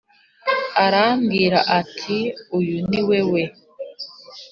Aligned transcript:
Arambwira 0.85 1.59
ati 1.79 2.19
uyu 2.57 2.77
ni 2.89 3.01
we 3.07 3.19
we 3.31 3.43